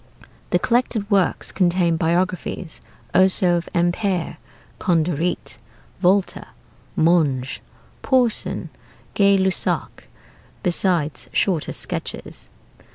[0.49, 2.81] The collected works contain biographies
[3.13, 4.37] also of Ampère,
[4.79, 5.59] Condoreet,
[5.99, 6.47] Volta,
[6.95, 7.61] Monge,
[8.01, 8.71] Porson,
[9.13, 10.05] Gay Lussac,
[10.63, 12.49] besides shorter sketches.